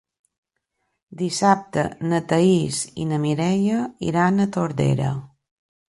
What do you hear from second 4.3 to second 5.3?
a Tordera.